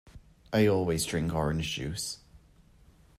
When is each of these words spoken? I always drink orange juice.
I 0.51 0.65
always 0.65 1.05
drink 1.05 1.31
orange 1.31 1.73
juice. 1.75 2.17